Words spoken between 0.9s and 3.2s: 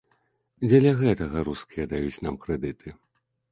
гэтага рускія даюць нам крэдыты.